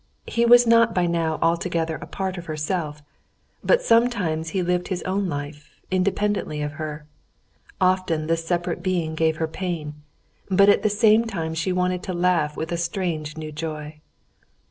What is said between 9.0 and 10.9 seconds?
gave her pain, but at the